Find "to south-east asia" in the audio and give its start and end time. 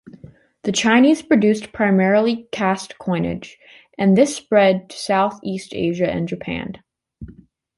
4.89-6.11